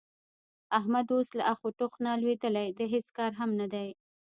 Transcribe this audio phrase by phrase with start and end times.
[0.77, 3.87] احمد اوس له اخ او ټوخ نه لوېدلی د هېڅ کار هم نه دی.